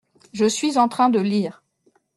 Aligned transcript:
Je 0.33 0.45
suis 0.45 0.79
en 0.79 0.87
train 0.87 1.09
de 1.11 1.19
lire. 1.19 1.61